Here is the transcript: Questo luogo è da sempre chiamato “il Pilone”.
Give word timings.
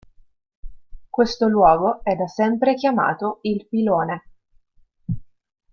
Questo 1.11 1.47
luogo 1.47 2.03
è 2.03 2.15
da 2.15 2.25
sempre 2.25 2.73
chiamato 2.73 3.37
“il 3.43 3.67
Pilone”. 3.67 4.23